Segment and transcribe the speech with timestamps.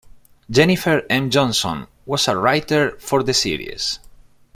[0.49, 1.29] Jennifer M.
[1.29, 3.99] Johnson was a writer for the series.